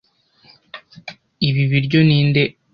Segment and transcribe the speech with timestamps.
[1.47, 2.43] Ibi biryo ni nde?